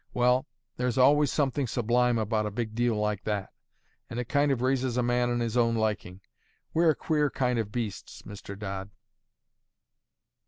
Well, 0.15 0.47
there's 0.77 0.97
always 0.97 1.31
something 1.31 1.67
sublime 1.67 2.17
about 2.17 2.47
a 2.47 2.49
big 2.49 2.73
deal 2.73 2.95
like 2.95 3.23
that; 3.25 3.51
and 4.09 4.19
it 4.19 4.25
kind 4.25 4.51
of 4.51 4.63
raises 4.63 4.97
a 4.97 5.03
man 5.03 5.29
in 5.29 5.41
his 5.41 5.55
own 5.55 5.75
liking. 5.75 6.21
We're 6.73 6.89
a 6.89 6.95
queer 6.95 7.29
kind 7.29 7.59
of 7.59 7.71
beasts, 7.71 8.23
Mr. 8.23 8.57
Dodd." 8.57 8.89